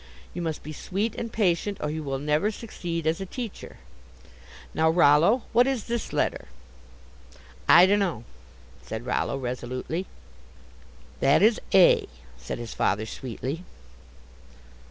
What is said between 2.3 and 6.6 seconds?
succeed as a teacher. Now, Rollo, what is this letter?"